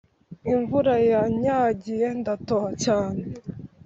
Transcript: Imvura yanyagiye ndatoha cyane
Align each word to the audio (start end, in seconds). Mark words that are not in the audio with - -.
Imvura 0.53 0.93
yanyagiye 1.11 2.07
ndatoha 2.19 2.69
cyane 2.83 3.21